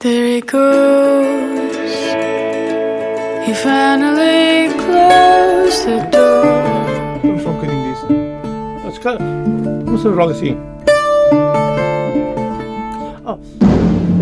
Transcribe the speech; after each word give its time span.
There 0.00 0.26
he 0.28 0.40
goes. 0.42 1.76
He 3.44 3.52
finally 3.52 4.68
closed 4.78 5.86
the 5.86 5.98
door. 6.12 6.44
Vamos 7.20 7.42
só 7.42 7.48
um 7.50 7.54
bocadinho 7.54 7.82
disso. 7.82 8.06
Acho 8.86 9.00
que 9.00 9.08
vamos 9.84 10.00
fazer 10.00 10.14
logo 10.14 10.30
assim. 10.30 10.56
Oh, 13.26 13.40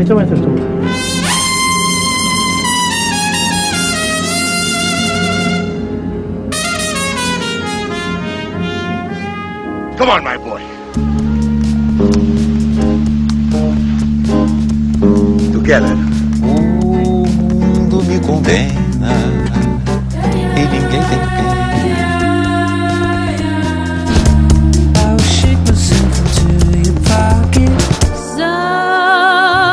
então 0.01 0.19
entras 0.19 0.41
tu. 0.41 0.49
Come 9.99 10.11
on, 10.11 10.25
my 10.25 10.39
boy. 10.39 10.56
Together. 15.67 15.97
O 16.45 17.27
mundo 17.27 18.01
me 18.05 18.21
condena 18.21 19.13
e 20.55 20.61
ninguém 20.61 20.81
tem 20.91 21.03
pena. 21.03 21.27
I'll 24.95 25.19
shake 25.19 25.59
myself 25.67 26.15
into 26.21 26.47
your 26.87 26.95
pocket. 27.03 27.73
Summertime. 28.37 29.67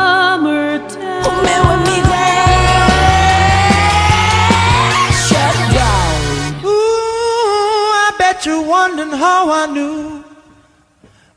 Ooh, 6.64 7.86
I 7.94 8.10
bet 8.18 8.44
you're 8.44 8.66
wondering 8.66 9.12
how 9.12 9.48
I 9.48 9.66
knew 9.66 10.24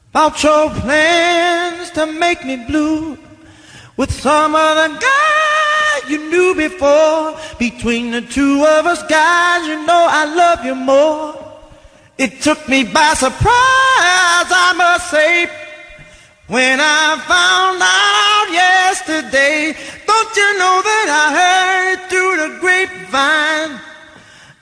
about 0.09 0.41
your 0.41 0.71
plans 0.71 1.91
to 1.91 2.07
make 2.07 2.43
me 2.43 2.57
blue 2.65 3.16
with 3.97 4.11
some 4.11 4.55
other 4.55 4.97
guy 4.99 5.99
you 6.07 6.29
knew 6.29 6.55
before. 6.55 7.37
Between 7.59 8.11
the 8.11 8.21
two 8.21 8.63
of 8.63 8.85
us 8.85 9.03
guys, 9.07 9.67
you 9.67 9.85
know 9.85 10.07
I 10.09 10.23
love 10.33 10.63
you 10.63 10.75
more. 10.75 11.43
It 12.17 12.41
took 12.41 12.67
me 12.67 12.83
by 12.83 13.13
surprise, 13.13 14.49
I 14.49 14.73
must 14.75 15.11
say, 15.11 15.47
when 16.47 16.79
I 16.81 17.17
found 17.27 17.81
out 17.81 18.47
yesterday. 18.51 19.77
Don't 20.07 20.35
you 20.35 20.49
know 20.57 20.81
that 20.81 21.07
I 21.13 21.25
heard 21.37 21.93
it 21.93 22.09
through 22.09 22.35
the 22.41 22.59
grapevine? 22.59 23.79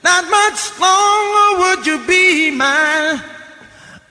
Not 0.04 0.24
much 0.30 0.80
longer 0.80 1.50
would 1.62 1.88
you 1.88 1.98
be 2.06 2.52
mine. 2.52 3.22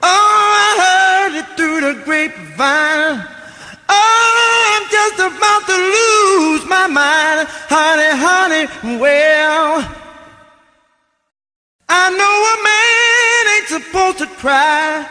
Oh, 0.01 0.45
I 0.65 0.69
heard 0.85 1.33
it 1.39 1.47
through 1.55 1.81
the 1.81 2.03
grapevine. 2.03 3.27
Oh, 3.89 4.44
I'm 4.85 4.91
just 4.91 5.15
about 5.15 5.65
to 5.65 5.77
lose 5.77 6.65
my 6.69 6.85
mind, 6.85 7.47
honey, 7.73 8.11
honey. 8.13 8.99
Well, 8.99 9.79
I 11.89 12.09
know 12.19 12.35
a 12.53 12.57
man 12.69 13.41
ain't 13.55 13.67
supposed 13.67 14.17
to 14.19 14.27
cry, 14.39 15.09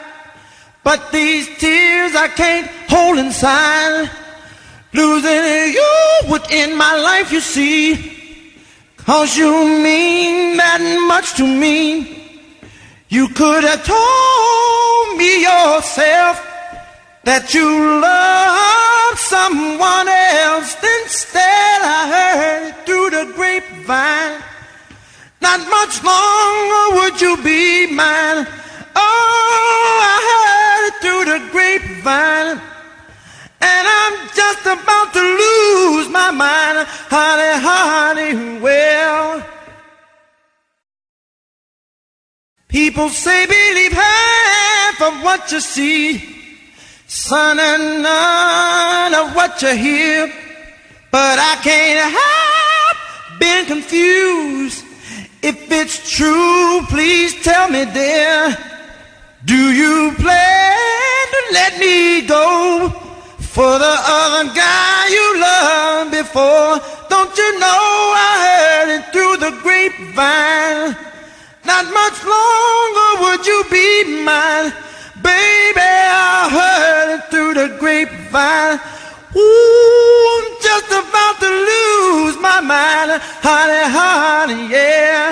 but 0.85 1.11
these 1.11 1.49
tears 1.59 2.15
I 2.15 2.29
can't 2.29 2.69
hold 2.89 3.19
inside. 3.19 4.11
Losing 4.93 5.75
you 5.75 6.31
within 6.31 6.77
my 6.79 6.95
life, 6.97 7.33
you 7.33 7.41
see. 7.41 8.13
Cause 8.97 9.37
you 9.37 9.51
mean 9.51 10.57
that 10.57 11.05
much 11.09 11.35
to 11.35 11.45
me. 11.45 12.63
You 13.09 13.27
could 13.29 13.65
have 13.65 13.85
told 13.85 15.19
me 15.19 15.43
yourself 15.43 16.54
that 17.25 17.55
you 17.55 17.65
love 17.65 19.19
someone 19.19 20.09
else. 20.09 20.77
Instead, 21.03 21.79
I 21.83 22.01
heard 22.15 22.87
through 22.87 23.11
the 23.11 23.33
grapevine. 23.35 24.43
Not 25.41 25.61
much 25.69 26.03
longer 26.05 26.85
would 26.97 27.21
you 27.21 27.37
be 27.43 27.87
mine. 27.93 28.47
Oh, 28.97 29.93
I 30.13 30.17
heard 30.31 30.85
it 30.89 30.97
through 31.03 31.25
the 31.33 31.41
grapevine. 31.53 32.61
And 33.61 33.85
I'm 34.01 34.17
just 34.35 34.65
about 34.67 35.13
to 35.13 35.21
lose 35.21 36.09
my 36.09 36.31
mind, 36.31 36.87
honey, 37.09 37.53
honey, 37.69 38.61
well. 38.61 39.43
People 42.69 43.09
say 43.09 43.47
believe 43.47 43.93
half 43.93 45.01
of 45.01 45.23
what 45.23 45.51
you 45.53 45.61
see, 45.61 46.44
son, 47.15 47.61
and 47.61 48.03
none 48.03 49.15
of 49.15 49.37
what 49.37 49.63
you 49.63 49.75
hear. 49.77 50.33
But 51.11 51.39
I 51.39 51.55
can't 51.63 52.13
help 52.21 52.97
being 53.39 53.67
confused. 53.67 54.85
If 55.41 55.71
it's 55.71 56.17
true, 56.17 56.81
please 56.89 57.33
tell 57.43 57.71
me, 57.71 57.85
dear. 57.85 58.57
Do 59.45 59.55
you 59.55 60.13
plan 60.17 61.25
to 61.35 61.41
let 61.53 61.79
me 61.79 62.27
go 62.27 62.89
for 63.39 63.79
the 63.79 63.97
other 64.19 64.53
guy 64.53 65.09
you 65.17 65.41
loved 65.41 66.11
before? 66.11 66.81
Don't 67.09 67.37
you 67.37 67.61
know 67.61 67.85
I 68.27 68.33
heard 68.47 68.89
it 68.97 69.05
through 69.13 69.37
the 69.45 69.53
grapevine? 69.63 70.97
Not 71.65 71.85
much 72.01 72.19
longer 72.35 73.11
would 73.23 73.47
you 73.47 73.65
be 73.71 74.25
mine, 74.25 74.73
baby. 75.29 75.91
I 76.37 76.49
heard 76.59 77.09
it 77.17 77.23
through 77.31 77.55
the 77.61 77.69
grapevine. 77.81 78.79
Ooh, 79.37 80.25
I'm 80.35 80.47
just 80.69 80.91
about 81.03 81.37
to 81.45 81.51
lose 81.71 82.37
my 82.49 82.61
mind, 82.61 83.11
honey, 83.47 83.85
honey, 83.99 84.61
yeah. 84.77 85.29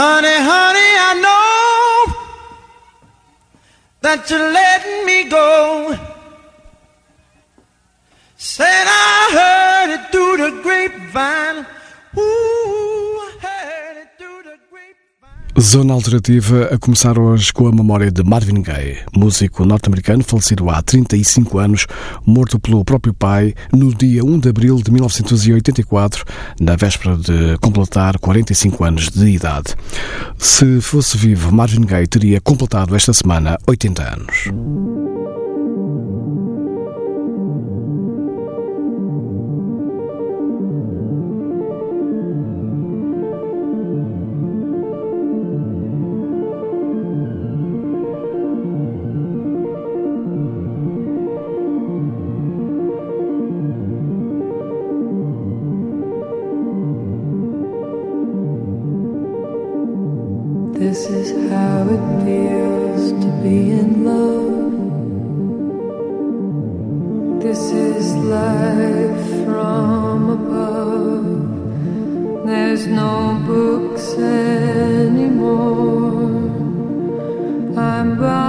Honey, 0.00 0.38
honey, 0.52 0.90
I 1.08 1.12
know 1.24 2.14
that 4.00 4.28
you're 4.30 4.50
letting 4.60 5.06
me 5.06 5.18
go. 5.28 5.96
Said 8.36 8.86
I 8.86 9.18
heard 9.38 9.90
it 9.96 10.02
through 10.12 10.36
the 10.44 10.50
grapevine. 10.62 11.66
Ooh, 12.16 12.77
Zona 15.60 15.92
Alternativa 15.92 16.66
a 16.72 16.78
começar 16.78 17.18
hoje 17.18 17.52
com 17.52 17.66
a 17.66 17.72
memória 17.72 18.12
de 18.12 18.22
Marvin 18.22 18.62
Gaye, 18.62 18.98
músico 19.12 19.64
norte-americano 19.64 20.22
falecido 20.22 20.70
há 20.70 20.80
35 20.80 21.58
anos, 21.58 21.86
morto 22.24 22.60
pelo 22.60 22.84
próprio 22.84 23.12
pai 23.12 23.54
no 23.72 23.92
dia 23.92 24.24
1 24.24 24.38
de 24.38 24.48
abril 24.50 24.76
de 24.76 24.92
1984, 24.92 26.24
na 26.60 26.76
véspera 26.76 27.16
de 27.16 27.58
completar 27.58 28.18
45 28.18 28.84
anos 28.84 29.08
de 29.08 29.30
idade. 29.30 29.74
Se 30.38 30.80
fosse 30.80 31.18
vivo, 31.18 31.50
Marvin 31.50 31.84
Gaye 31.84 32.06
teria 32.06 32.40
completado 32.40 32.94
esta 32.94 33.12
semana 33.12 33.58
80 33.66 34.02
anos. 34.02 35.17
How 61.68 61.84
it 61.96 62.04
feels 62.24 63.04
to 63.22 63.28
be 63.44 63.58
in 63.80 63.90
love. 64.10 64.74
This 67.44 67.62
is 67.88 68.04
life 68.40 69.24
from 69.44 70.18
above. 70.38 71.28
There's 72.48 72.84
no 73.02 73.14
books 73.52 74.06
anymore. 74.98 75.66
I'm 77.90 78.08
bound 78.20 78.47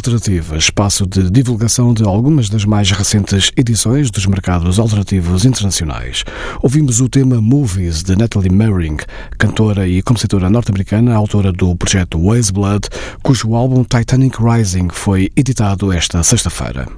Alternativa, 0.00 0.56
espaço 0.56 1.06
de 1.06 1.30
divulgação 1.30 1.92
de 1.92 2.02
algumas 2.02 2.48
das 2.48 2.64
mais 2.64 2.90
recentes 2.90 3.52
edições 3.54 4.10
dos 4.10 4.24
mercados 4.24 4.78
alternativos 4.78 5.44
internacionais. 5.44 6.24
Ouvimos 6.62 7.02
o 7.02 7.08
tema 7.08 7.38
Movies 7.38 8.02
de 8.02 8.16
Natalie 8.16 8.50
Merring, 8.50 8.96
cantora 9.36 9.86
e 9.86 10.00
compositora 10.00 10.48
norte-americana, 10.48 11.14
autora 11.14 11.52
do 11.52 11.76
projeto 11.76 12.18
Waze 12.18 12.50
Blood, 12.50 12.88
cujo 13.22 13.54
álbum 13.54 13.84
Titanic 13.84 14.38
Rising 14.42 14.88
foi 14.90 15.30
editado 15.36 15.92
esta 15.92 16.22
sexta-feira. 16.22 16.88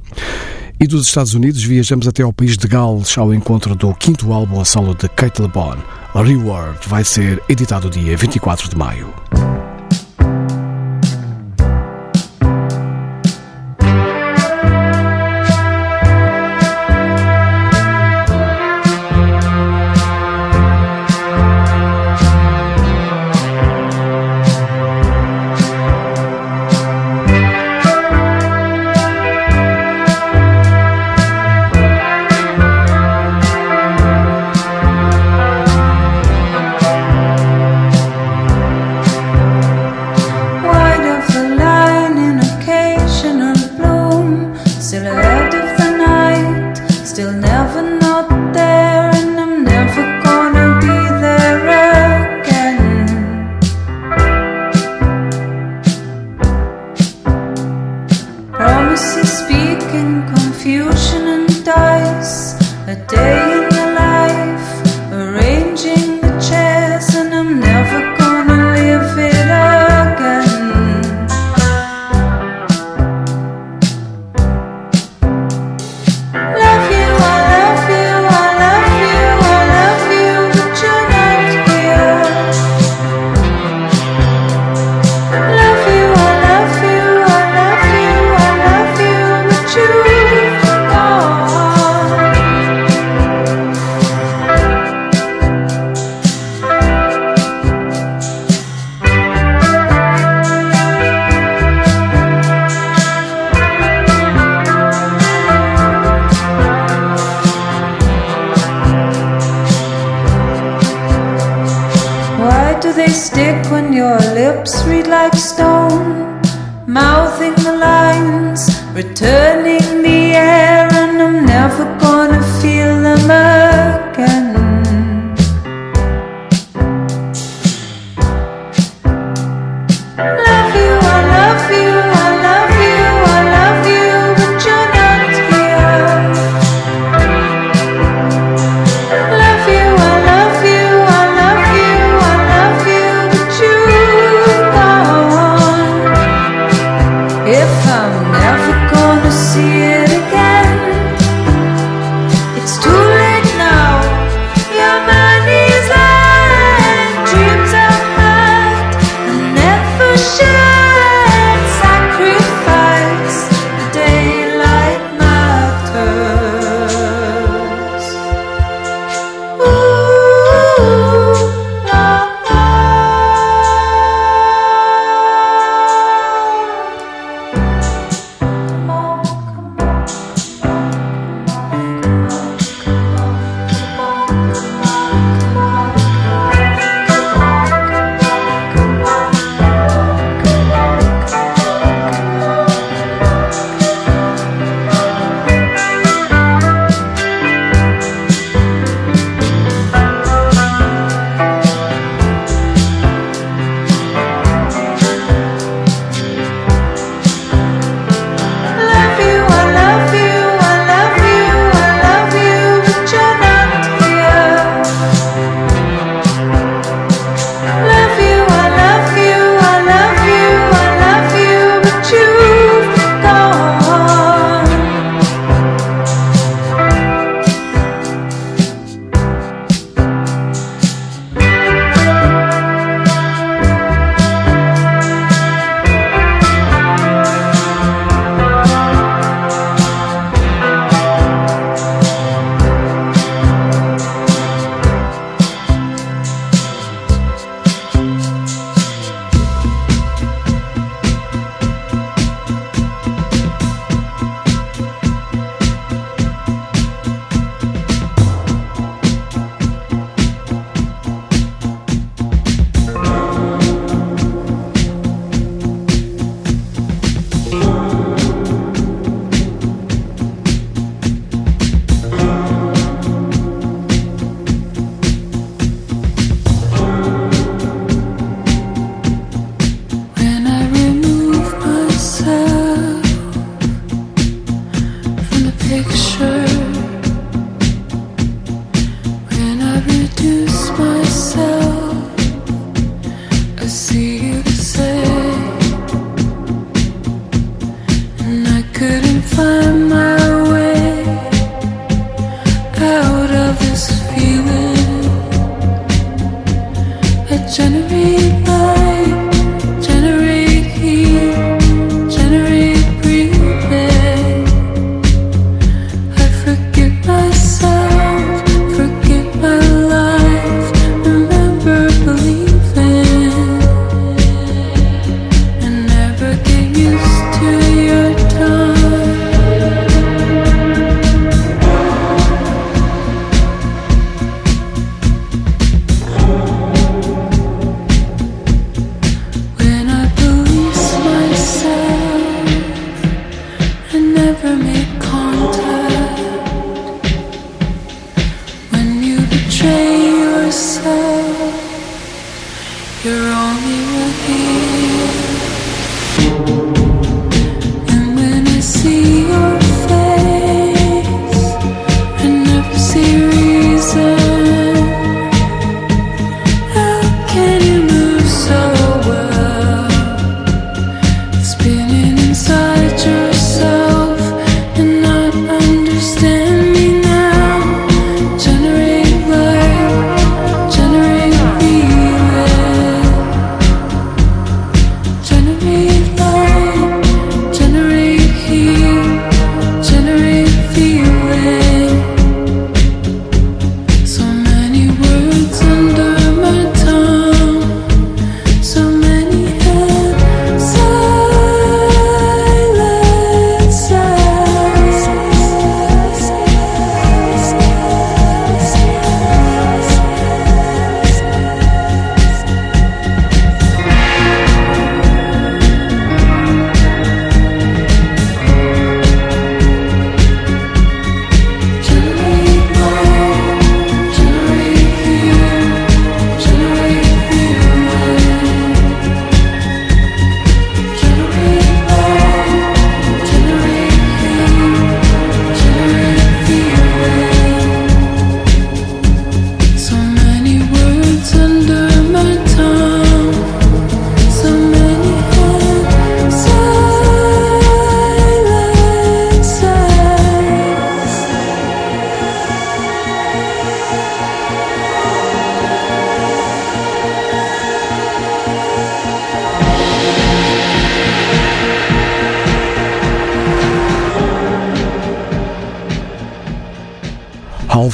E 0.79 0.87
dos 0.87 1.09
Estados 1.09 1.35
Unidos 1.35 1.65
viajamos 1.65 2.07
até 2.07 2.23
ao 2.23 2.33
país 2.33 2.57
de 2.57 2.69
Gales 2.69 3.19
ao 3.19 3.35
encontro 3.35 3.75
do 3.75 3.93
quinto 3.95 4.33
álbum 4.33 4.61
a 4.61 4.65
solo 4.65 4.95
de 4.95 5.09
Kate 5.09 5.43
LeBon. 5.43 5.77
Reward 6.15 6.79
vai 6.87 7.03
ser 7.03 7.43
editado 7.49 7.91
dia 7.91 8.17
24 8.17 8.71
de 8.71 8.77
maio. 8.77 9.13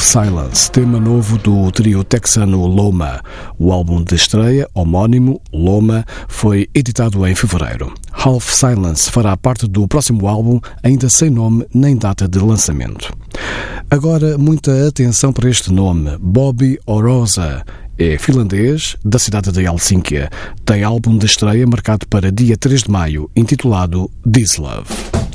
Silence, 0.09 0.71
tema 0.71 0.99
novo 0.99 1.37
do 1.37 1.71
trio 1.71 2.03
texano 2.03 2.64
Loma. 2.64 3.21
O 3.59 3.71
álbum 3.71 4.03
de 4.03 4.14
estreia, 4.14 4.66
homónimo, 4.73 5.38
Loma, 5.53 6.03
foi 6.27 6.66
editado 6.75 7.27
em 7.27 7.35
fevereiro. 7.35 7.92
Half 8.11 8.51
Silence 8.51 9.11
fará 9.11 9.37
parte 9.37 9.68
do 9.68 9.87
próximo 9.87 10.27
álbum, 10.27 10.61
ainda 10.83 11.11
sem 11.11 11.29
nome 11.29 11.66
nem 11.75 11.94
data 11.94 12.27
de 12.27 12.38
lançamento. 12.38 13.14
Agora, 13.90 14.38
muita 14.38 14.88
atenção 14.88 15.31
para 15.31 15.51
este 15.51 15.71
nome, 15.71 16.16
Bobby 16.18 16.81
Orosa. 16.87 17.62
É 17.99 18.16
finlandês, 18.16 18.97
da 19.05 19.18
cidade 19.18 19.53
de 19.53 19.62
Helsínquia. 19.66 20.31
Tem 20.64 20.85
álbum 20.85 21.18
de 21.18 21.27
estreia 21.27 21.66
marcado 21.66 22.07
para 22.09 22.33
dia 22.33 22.57
3 22.57 22.85
de 22.85 22.90
maio, 22.90 23.31
intitulado 23.37 24.11
This 24.25 24.57
Love. 24.57 25.28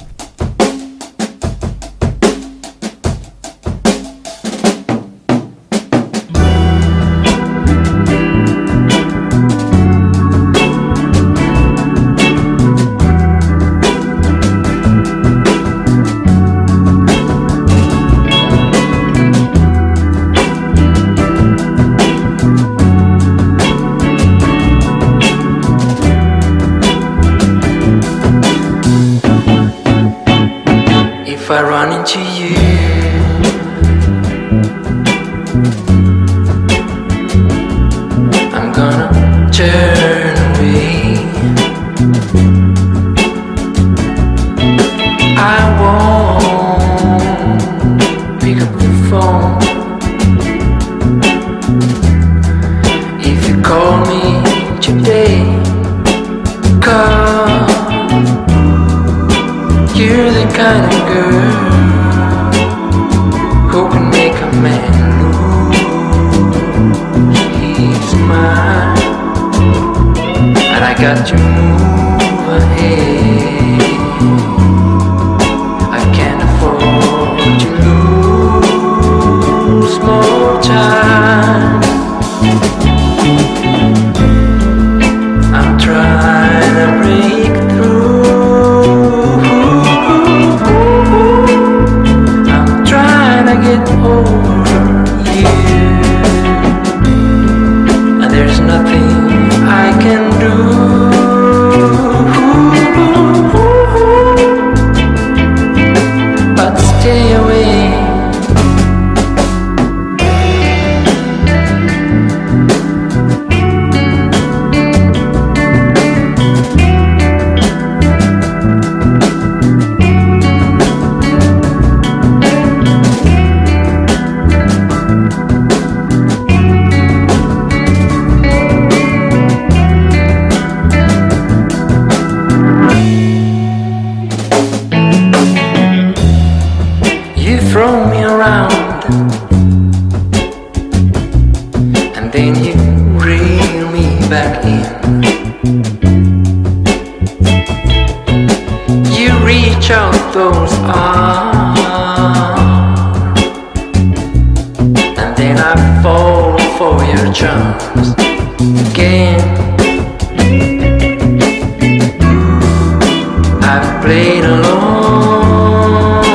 Played 164.04 164.44
alone, 164.44 166.26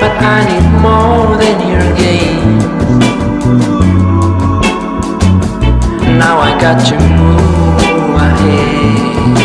but 0.00 0.12
I 0.34 0.38
need 0.50 0.68
more 0.86 1.36
than 1.42 1.58
your 1.72 1.86
game. 1.94 2.58
Now 6.18 6.40
I 6.40 6.50
got 6.60 6.78
to 6.88 6.96
move 7.18 8.16
ahead, 8.26 9.36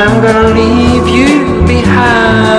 I'm 0.00 0.14
gonna 0.24 0.48
leave 0.54 1.08
you 1.08 1.66
behind. 1.66 2.57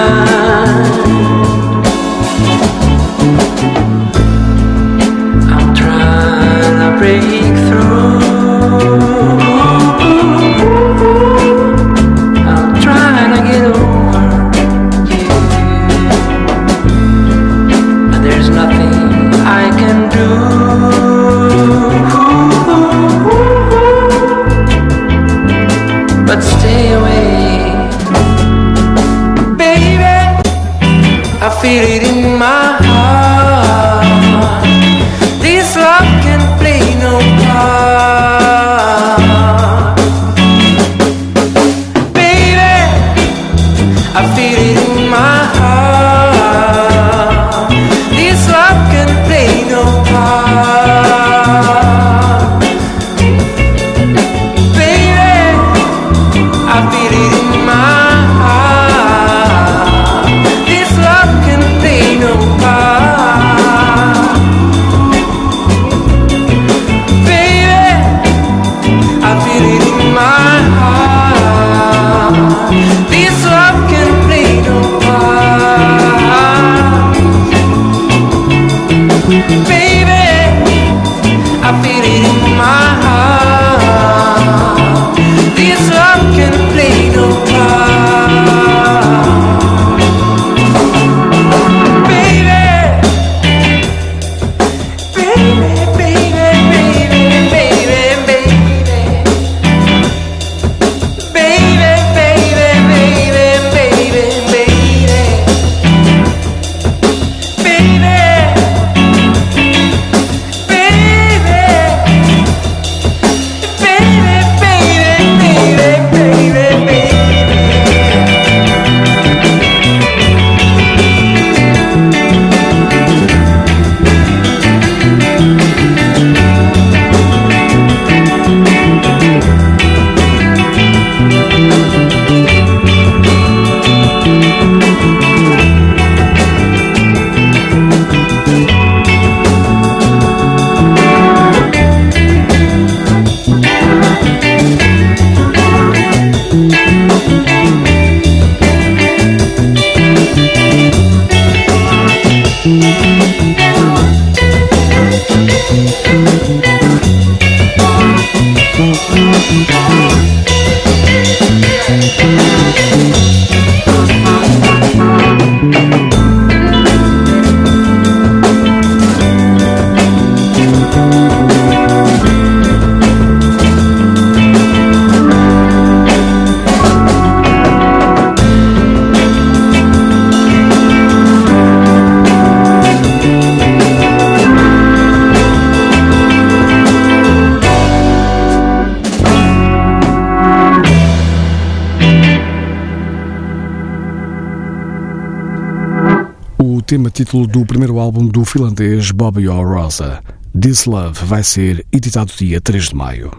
Título 197.30 197.46
do 197.46 197.64
primeiro 197.64 198.00
álbum 198.00 198.26
do 198.26 198.44
finlandês 198.44 199.12
Bobby 199.12 199.48
O. 199.48 199.62
Rosa. 199.62 200.20
This 200.60 200.86
Love 200.86 201.24
vai 201.26 201.44
ser 201.44 201.86
editado 201.92 202.34
dia 202.36 202.60
3 202.60 202.90
de 202.90 202.96
maio. 202.96 203.32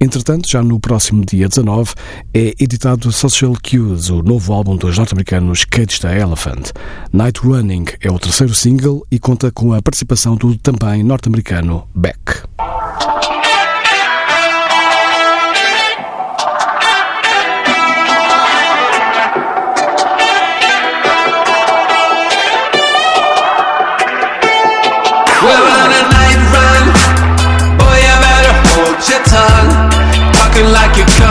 Entretanto, 0.00 0.50
já 0.50 0.60
no 0.60 0.80
próximo 0.80 1.24
dia 1.24 1.48
19 1.48 1.94
é 2.34 2.52
editado 2.58 3.12
Social 3.12 3.54
Cues, 3.62 4.10
o 4.10 4.24
novo 4.24 4.52
álbum 4.52 4.76
dos 4.76 4.98
norte-americanos 4.98 5.64
Cage 5.64 6.00
the 6.00 6.18
Elephant. 6.18 6.72
Night 7.12 7.38
Running 7.40 7.84
é 8.00 8.10
o 8.10 8.18
terceiro 8.18 8.56
single 8.56 9.06
e 9.08 9.20
conta 9.20 9.52
com 9.52 9.72
a 9.72 9.80
participação 9.80 10.34
do 10.34 10.56
também 10.56 11.04
norte-americano 11.04 11.86
Beck. 11.94 12.47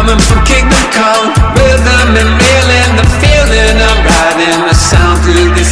Coming 0.08 0.24
from 0.24 0.40
Kingdom 0.46 0.84
Come. 0.96 1.36
Rhythm 1.60 2.16
and 2.16 2.32
reeling, 2.40 2.92
the 2.96 3.08
feeling 3.20 3.76
of 3.76 3.98
riding 4.08 4.60
the 4.64 4.74
sound 4.74 5.20
through 5.24 5.52
the 5.52 5.67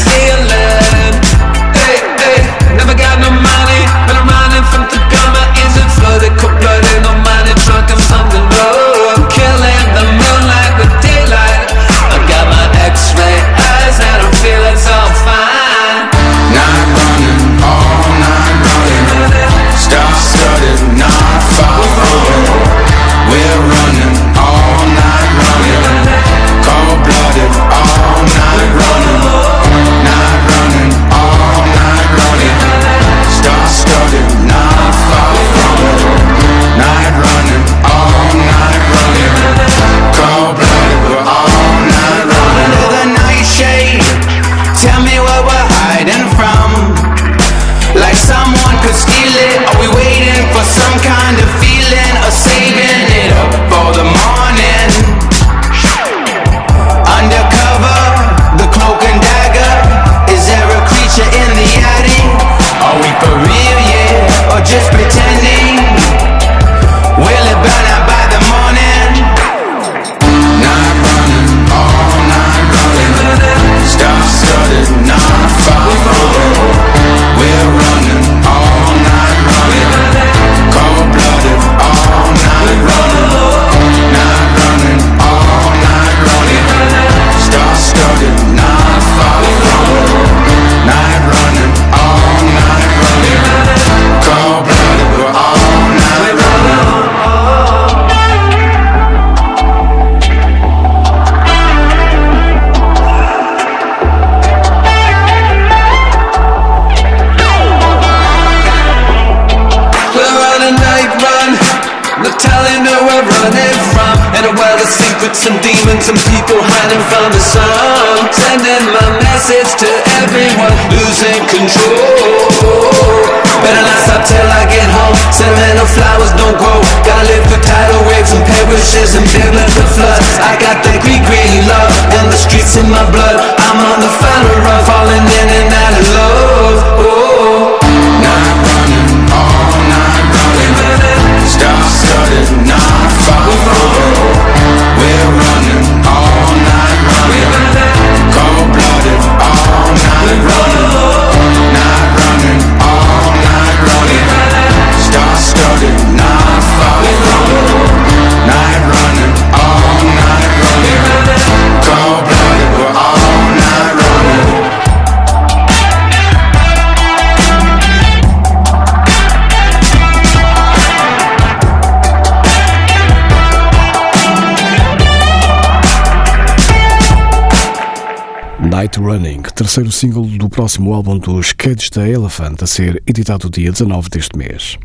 terceiro 179.55 179.89
single 179.89 180.25
do 180.25 180.49
próximo 180.49 180.93
álbum 180.93 181.17
dos 181.17 181.53
Cage 181.53 181.89
the 181.89 182.09
Elephant, 182.09 182.61
a 182.61 182.67
ser 182.67 183.01
editado 183.07 183.49
dia 183.49 183.71
19 183.71 184.09
deste 184.09 184.37
mês. 184.37 184.77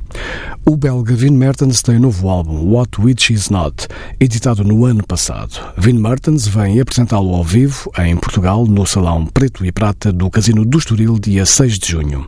O 0.64 0.76
belga 0.76 1.12
Vin 1.16 1.32
Mertens 1.32 1.82
tem 1.82 1.96
um 1.96 2.00
novo 2.00 2.28
álbum, 2.28 2.72
What 2.72 3.00
Which 3.00 3.32
Is 3.32 3.50
Not, 3.50 3.88
editado 4.20 4.62
no 4.62 4.84
ano 4.84 5.04
passado. 5.04 5.60
Vin 5.76 5.94
Mertens 5.94 6.46
vem 6.46 6.80
apresentá-lo 6.80 7.34
ao 7.34 7.42
vivo 7.42 7.90
em 7.98 8.16
Portugal, 8.16 8.64
no 8.64 8.86
Salão 8.86 9.26
Preto 9.26 9.64
e 9.64 9.72
Prata 9.72 10.12
do 10.12 10.30
Casino 10.30 10.64
do 10.64 10.78
Estoril, 10.78 11.18
dia 11.18 11.44
6 11.44 11.76
de 11.76 11.88
junho. 11.88 12.26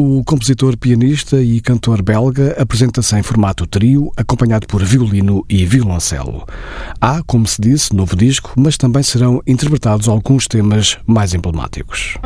O 0.00 0.22
compositor, 0.22 0.76
pianista 0.76 1.42
e 1.42 1.60
cantor 1.60 2.02
belga 2.02 2.54
apresenta-se 2.56 3.16
em 3.18 3.22
formato 3.24 3.66
trio, 3.66 4.12
acompanhado 4.16 4.64
por 4.64 4.80
violino 4.84 5.44
e 5.48 5.66
violoncelo. 5.66 6.46
Há, 7.00 7.20
como 7.26 7.48
se 7.48 7.60
disse, 7.60 7.92
novo 7.92 8.14
disco, 8.14 8.52
mas 8.56 8.76
também 8.76 9.02
serão 9.02 9.42
interpretados 9.44 10.06
alguns 10.06 10.46
temas 10.46 10.96
mais 11.04 11.34
emblemáticos. 11.34 12.16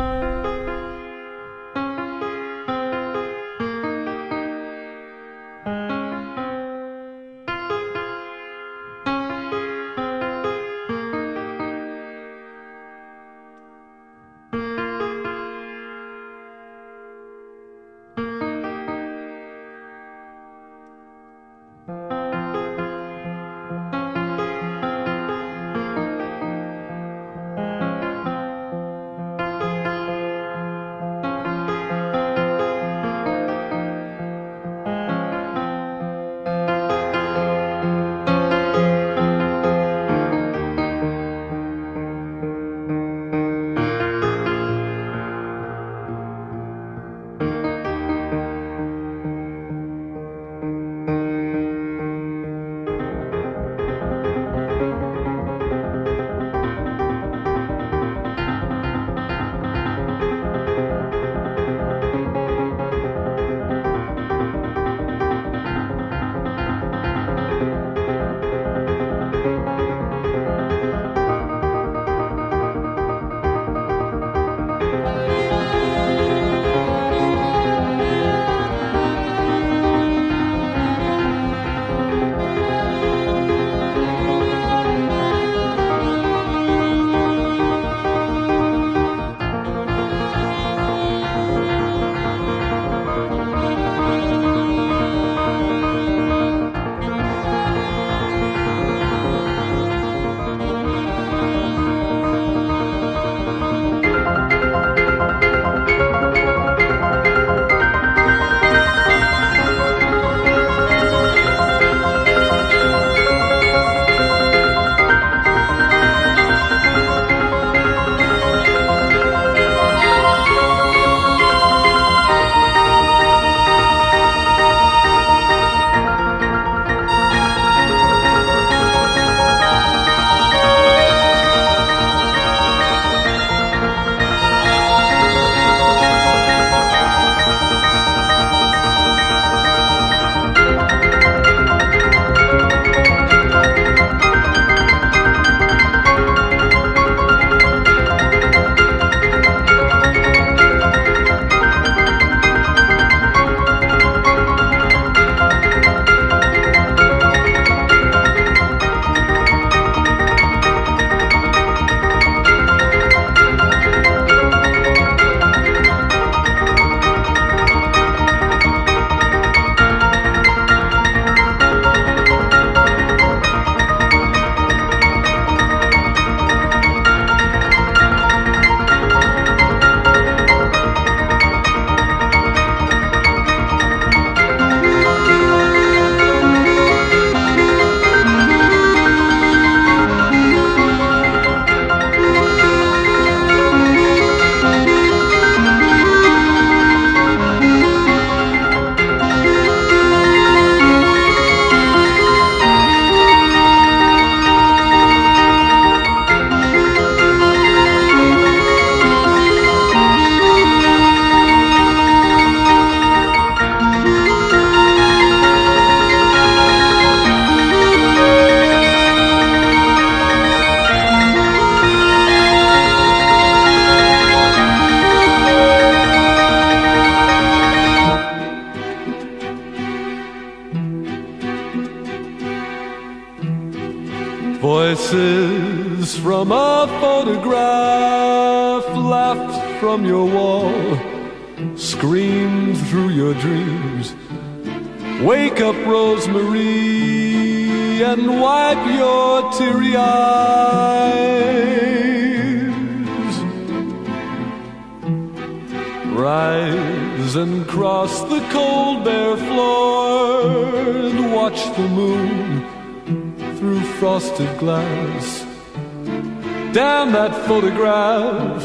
Photograph. 267.47 268.63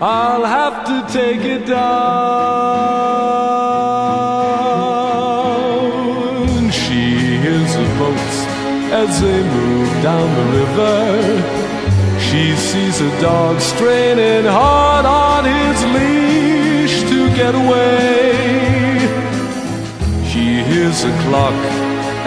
I'll 0.00 0.44
have 0.44 0.84
to 0.86 1.04
take 1.12 1.42
it 1.42 1.66
down. 1.66 1.84
She 6.70 7.38
hears 7.44 7.72
the 7.74 7.88
boats 7.98 8.38
as 9.02 9.20
they 9.20 9.42
move 9.42 9.90
down 10.02 10.28
the 10.40 10.46
river. 10.58 10.96
She 12.26 12.56
sees 12.56 13.00
a 13.00 13.10
dog 13.20 13.60
straining 13.60 14.44
hard 14.44 15.06
on 15.06 15.44
his 15.44 15.84
leash 15.96 17.02
to 17.10 17.28
get 17.36 17.54
away. 17.54 18.32
She 20.30 20.62
hears 20.70 21.04
a 21.04 21.12
clock 21.24 21.60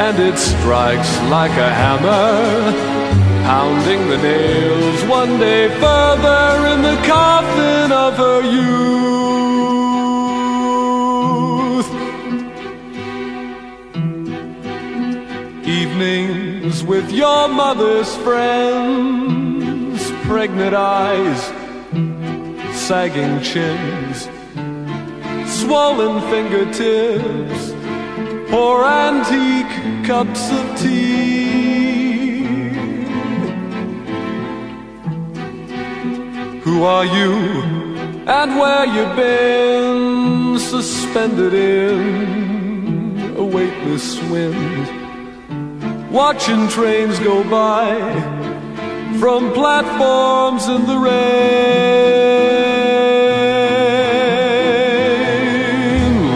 and 0.06 0.20
it 0.20 0.38
strikes 0.38 1.12
like 1.30 1.52
a 1.52 1.74
hammer 1.82 2.97
pounding 3.48 4.04
the 4.10 4.18
nails 4.18 5.04
one 5.06 5.40
day 5.40 5.70
further 5.80 6.68
in 6.74 6.82
the 6.82 6.98
coffin 7.08 7.90
of 7.94 8.14
her 8.24 8.42
youth. 8.42 9.08
Evenings 15.66 16.84
with 16.84 17.10
your 17.10 17.48
mother's 17.48 18.14
friends, 18.18 20.12
pregnant 20.28 20.76
eyes, 20.76 21.42
sagging 22.78 23.40
chins, 23.50 24.28
swollen 25.60 26.20
fingertips, 26.30 27.62
pour 28.52 28.84
antique 28.84 30.06
cups 30.06 30.52
of 30.52 30.66
tea. 30.82 31.57
Who 36.78 36.84
are 36.84 37.06
you? 37.06 37.34
And 38.28 38.56
where 38.60 38.86
you 38.86 39.06
been? 39.16 40.60
Suspended 40.60 41.56
in 41.56 43.34
a 43.36 43.44
weightless 43.44 44.22
wind, 44.30 44.88
watching 46.12 46.68
trains 46.68 47.18
go 47.18 47.44
by 47.50 47.96
from 49.20 49.52
platforms 49.54 50.68
in 50.68 50.86
the 50.86 51.00
rain. 51.00 51.18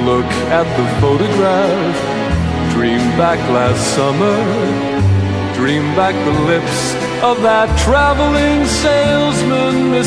Look 0.08 0.32
at 0.60 0.68
the 0.80 0.88
photograph, 1.00 1.98
dream 2.74 3.04
back 3.16 3.38
last 3.52 3.84
summer, 3.96 4.38
dream 5.54 5.84
back 5.96 6.16
the 6.26 6.40
lips 6.52 6.96
of 7.22 7.44
that 7.44 7.70
traveling 7.86 8.66
salesman, 8.66 9.21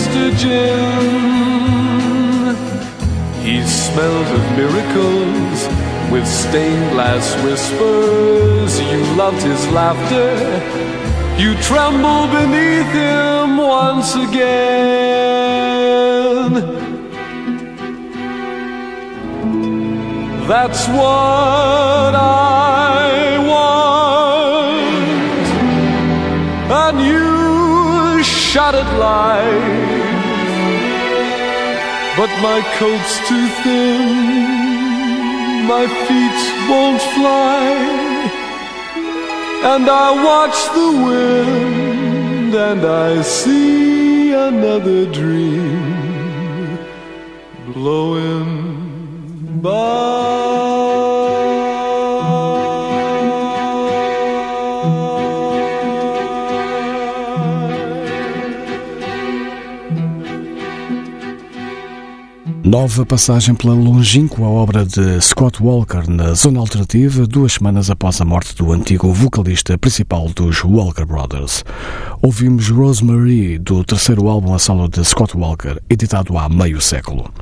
Mr. 0.05 0.37
Jim. 0.37 1.81
He 3.43 3.57
smelled 3.67 4.27
of 4.27 4.43
miracles 4.57 5.69
with 6.13 6.27
stained 6.27 6.91
glass 6.93 7.35
whispers. 7.43 8.79
You 8.81 9.01
loved 9.17 9.43
his 9.43 9.67
laughter. 9.69 10.61
You 11.43 11.55
tremble 11.63 12.27
beneath 12.29 12.93
him 12.93 13.57
once 13.57 14.15
again. 14.15 14.45
That's 20.47 20.87
what 20.89 22.15
I 22.15 23.39
want 23.49 23.75
and 26.71 27.01
you 27.01 28.23
shot 28.23 28.75
at. 28.75 28.85
But 32.17 32.31
my 32.41 32.61
coat's 32.79 33.19
too 33.29 33.47
thin, 33.65 34.05
my 35.67 35.85
feet 36.07 36.41
won't 36.71 37.03
fly, 37.17 37.63
and 39.73 39.85
I 39.89 40.09
watch 40.29 40.59
the 40.79 40.91
wind 41.07 42.55
and 42.55 42.87
I 42.87 43.21
see 43.23 44.33
another 44.33 45.07
dream 45.11 46.79
blowing 47.73 49.61
Nova 62.75 63.07
passagem 63.07 63.55
pela 63.55 63.73
longínqua 63.73 64.49
obra 64.49 64.85
de 64.85 65.21
Scott 65.21 65.63
Walker 65.63 66.11
na 66.11 66.35
Zona 66.35 66.59
Alternativa, 66.59 67.25
duas 67.25 67.53
semanas 67.53 67.89
após 67.89 68.21
a 68.21 68.25
morte 68.25 68.53
do 68.57 68.73
antigo 68.73 69.13
vocalista 69.13 69.79
principal 69.79 70.29
dos 70.31 70.65
Walker 70.65 71.05
Brothers. 71.05 71.65
Ouvimos 72.21 72.69
Rosemary, 72.71 73.61
do 73.61 73.85
terceiro 73.85 74.27
álbum 74.27 74.55
a 74.55 74.59
solo 74.59 74.89
de 74.89 75.05
Scott 75.05 75.37
Walker, 75.37 75.81
editado 75.89 76.37
há 76.37 76.49
meio 76.49 76.81
século. 76.81 77.33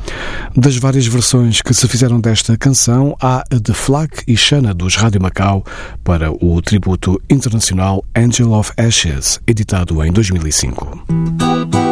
Das 0.55 0.77
várias 0.77 1.07
versões 1.07 1.63
que 1.63 1.73
se 1.73 1.89
fizeram 1.89 2.21
desta 2.21 2.55
canção, 2.59 3.17
há 3.19 3.43
a 3.51 3.59
de 3.59 3.73
Flack 3.73 4.25
e 4.29 4.37
Shanna 4.37 4.75
dos 4.75 4.97
Rádio 4.97 5.23
Macau 5.23 5.65
para 6.05 6.31
o 6.31 6.61
tributo 6.61 7.19
internacional 7.31 8.05
Angel 8.15 8.53
of 8.53 8.71
Ashes, 8.77 9.41
editado 9.47 10.05
em 10.05 10.13
2005. 10.13 11.92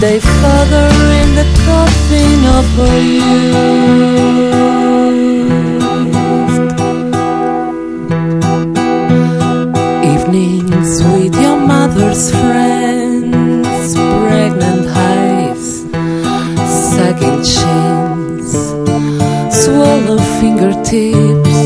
Their 0.00 0.20
father 0.20 0.88
in 1.20 1.34
the 1.34 1.44
coffin 1.66 2.44
of 2.58 2.64
her 2.78 2.98
youth. 3.00 3.38
Evenings 10.14 11.02
with 11.02 11.34
your 11.42 11.58
mother's 11.58 12.30
friends, 12.30 13.94
pregnant 13.94 14.86
eyes, 14.86 15.82
sagging 16.94 17.42
chins, 17.42 18.52
swollen 19.62 20.20
fingertips, 20.38 21.58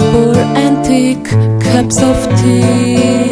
pour 0.00 0.34
antique 0.56 1.30
cups 1.62 2.02
of 2.02 2.16
tea. 2.40 3.23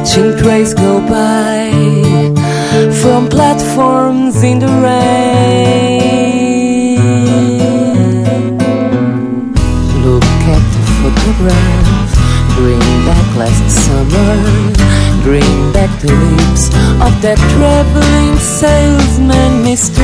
Watching 0.00 0.32
trains 0.38 0.72
go 0.72 0.98
by 1.06 1.68
from 3.02 3.28
platforms 3.28 4.42
in 4.42 4.58
the 4.58 4.66
rain. 4.66 6.08
Look 10.02 10.24
at 10.56 10.64
the 10.72 10.82
photograph, 10.96 12.10
bring 12.56 12.80
back 13.04 13.28
last 13.36 13.68
summer, 13.84 14.32
bring 15.22 15.72
back 15.74 15.92
the 16.00 16.14
lips 16.16 16.72
of 17.04 17.12
that 17.20 17.38
traveling 17.52 18.38
salesman, 18.38 19.52
Mr. 19.68 20.00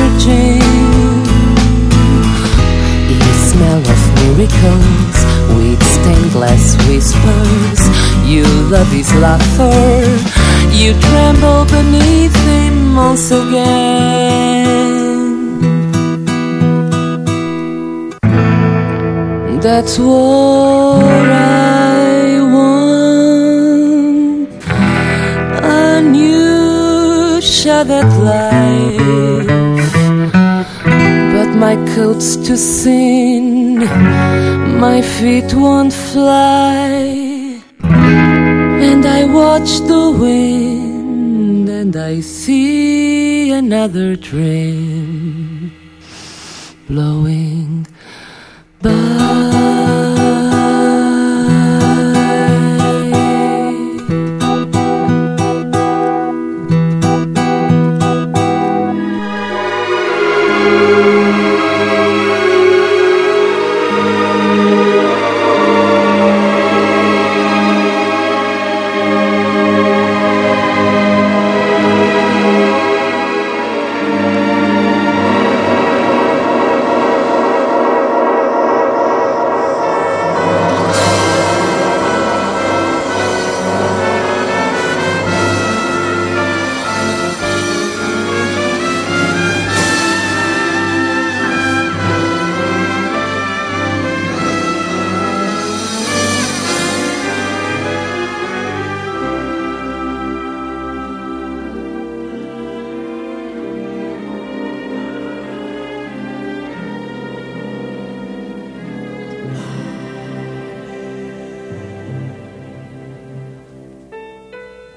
You 3.09 3.33
smell 3.49 3.81
of 3.81 4.01
miracles 4.21 5.17
with 5.57 5.81
stained 5.81 6.31
glass 6.33 6.77
whispers. 6.85 7.96
You 8.27 8.43
love 8.69 8.91
his 8.91 9.09
laughter. 9.15 9.71
You 10.75 10.93
tremble 10.99 11.63
beneath 11.65 12.35
him 12.45 12.93
once 12.93 13.31
again. 13.31 14.67
That's 19.61 19.97
what 19.97 21.29
I 21.31 22.41
want. 22.53 22.89
A 25.63 26.01
new 26.01 27.39
shattered 27.41 28.11
life. 28.33 29.47
But 31.33 31.49
my 31.55 31.75
coat's 31.95 32.35
too 32.35 32.57
thin, 32.57 33.79
my 34.79 35.01
feet 35.01 35.53
won't 35.53 35.93
fly. 35.93 37.26
And 38.97 39.05
I 39.05 39.25
watch 39.25 39.77
the 39.81 40.09
wind, 40.09 41.69
and 41.69 41.95
I 41.95 42.19
see 42.19 43.51
another 43.51 44.15
train 44.15 45.71
blowing 46.87 47.85
by. 48.81 49.76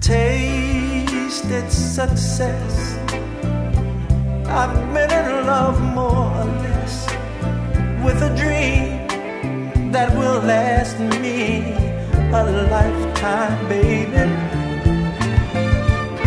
tasted 0.00 1.70
success 1.70 2.98
I've 4.48 4.74
been 4.92 5.12
in 5.12 5.46
love 5.46 5.80
more 5.94 6.32
or 6.40 6.44
less 6.64 7.06
with 8.04 8.20
a 8.22 8.34
dream 8.36 9.06
that 9.92 10.12
will 10.16 10.40
last 10.42 10.98
me 10.98 11.74
a 12.32 12.44
lifetime, 12.70 13.68
baby. 13.68 14.16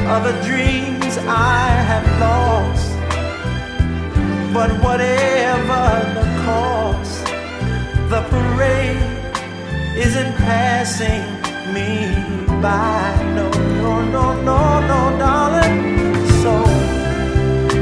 Other 0.07 0.33
dreams 1.11 1.27
I 1.27 1.69
have 1.91 2.07
lost, 2.19 2.91
but 4.53 4.69
whatever 4.83 5.83
the 6.17 6.25
cost, 6.45 7.25
the 8.09 8.21
parade 8.29 8.97
isn't 9.97 10.33
passing 10.35 11.23
me 11.73 12.07
by. 12.61 13.15
No, 13.35 13.49
no, 13.81 14.01
no, 14.15 14.41
no, 14.41 14.79
no, 14.89 15.17
darling. 15.19 15.79
So 16.41 16.53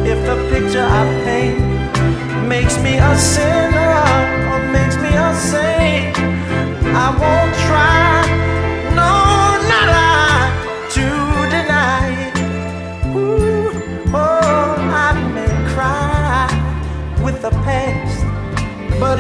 if 0.06 0.20
the 0.26 0.38
picture 0.50 0.86
I 0.86 1.04
paint 1.26 2.48
makes 2.48 2.78
me 2.82 2.98
a 2.98 3.18
sinner 3.18 3.59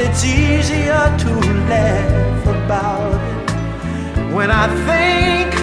it's 0.09 0.25
easier 0.25 1.05
to 1.19 1.31
laugh 1.69 2.47
about 2.47 3.13
it. 3.13 4.33
When 4.33 4.49
I 4.49 4.67
think 4.87 5.58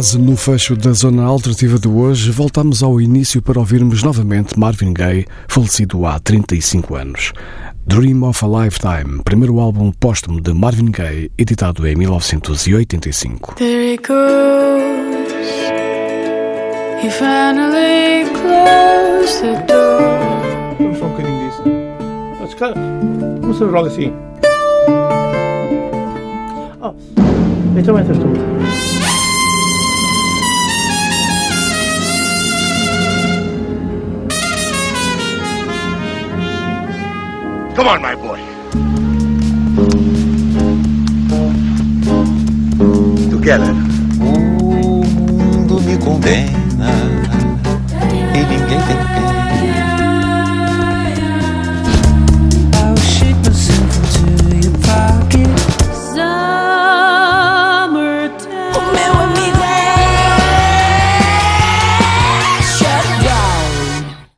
Quase 0.00 0.18
no 0.18 0.34
fecho 0.34 0.74
da 0.74 0.94
zona 0.94 1.24
alternativa 1.24 1.78
de 1.78 1.86
hoje, 1.86 2.30
voltamos 2.30 2.82
ao 2.82 2.98
início 3.02 3.42
para 3.42 3.58
ouvirmos 3.58 4.02
novamente 4.02 4.58
Marvin 4.58 4.94
Gaye, 4.94 5.26
falecido 5.46 6.06
há 6.06 6.18
35 6.18 6.94
anos. 6.94 7.34
Dream 7.86 8.22
of 8.22 8.42
a 8.42 8.48
Lifetime, 8.48 9.22
primeiro 9.22 9.60
álbum 9.60 9.92
póstumo 9.92 10.40
de 10.40 10.54
Marvin 10.54 10.90
Gaye, 10.90 11.30
editado 11.36 11.86
em 11.86 11.94
1985. 11.96 13.56
There 13.56 13.92
he 13.92 13.98
goes. 13.98 15.28
He 17.02 17.10
finally 17.10 18.24
closed 18.40 19.42
the 19.42 19.66
door. 19.66 20.00
Vamos 20.78 20.98
só 20.98 21.04
um 21.04 21.10
bocadinho 21.10 21.46
disso. 21.46 21.62
Que 22.56 22.64
Vamos 23.42 23.58
fazer 23.58 23.70
logo 23.70 23.86
assim. 23.86 24.12
Oh, 26.80 26.94
então 27.78 27.98
entras 27.98 28.16
tu. 28.16 28.89
Come 37.80 37.88
on, 37.88 38.02
my 38.02 38.14
boy. 38.14 38.38
Together. 43.30 43.74
O 44.20 45.02
mundo 45.06 45.80
me 45.80 45.96
condena 45.96 46.92
e 48.34 48.42
ninguém 48.44 48.80
tem 48.86 49.09